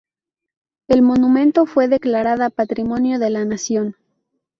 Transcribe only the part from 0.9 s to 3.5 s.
monumento fue declarada Patrimonio de la